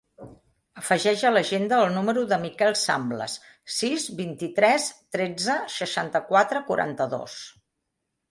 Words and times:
Afegeix 0.83 1.23
a 1.29 1.31
l'agenda 1.33 1.77
el 1.87 1.91
número 1.97 2.21
del 2.31 2.39
Miquel 2.45 2.71
Samblas: 2.83 3.35
sis, 3.75 4.07
vint-i-tres, 4.21 4.89
tretze, 5.17 5.59
seixanta-quatre, 5.77 6.63
quaranta-dos. 6.71 7.37